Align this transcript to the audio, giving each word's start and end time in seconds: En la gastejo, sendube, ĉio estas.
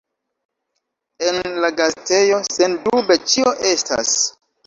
En 1.31 1.37
la 1.65 1.69
gastejo, 1.81 2.41
sendube, 2.55 3.19
ĉio 3.35 3.55
estas. 3.75 4.17